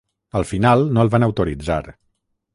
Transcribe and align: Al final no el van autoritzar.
Al 0.39 0.45
final 0.51 0.81
no 0.95 1.03
el 1.03 1.13
van 1.17 1.27
autoritzar. 1.29 1.79